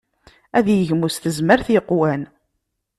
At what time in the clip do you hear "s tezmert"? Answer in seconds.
1.13-1.67